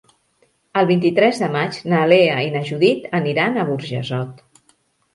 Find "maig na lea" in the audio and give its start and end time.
1.57-2.41